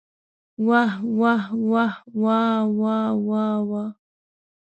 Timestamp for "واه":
0.67-0.93, 1.19-1.45, 1.71-1.93